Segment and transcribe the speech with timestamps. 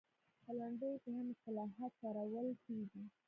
[0.43, 3.03] په لنډیو کې هم اصطلاحات کارول شوي دي